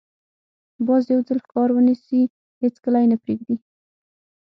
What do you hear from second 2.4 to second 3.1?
هېڅکله یې